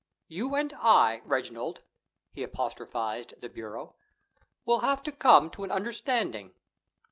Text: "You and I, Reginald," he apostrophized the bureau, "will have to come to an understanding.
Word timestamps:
"You 0.27 0.55
and 0.55 0.73
I, 0.79 1.21
Reginald," 1.25 1.83
he 2.31 2.41
apostrophized 2.41 3.35
the 3.39 3.49
bureau, 3.49 3.97
"will 4.65 4.79
have 4.79 5.03
to 5.03 5.11
come 5.11 5.51
to 5.51 5.63
an 5.63 5.69
understanding. 5.69 6.55